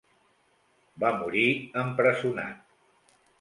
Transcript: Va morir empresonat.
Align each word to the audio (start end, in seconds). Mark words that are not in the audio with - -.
Va 1.03 1.11
morir 1.17 1.43
empresonat. 1.83 2.65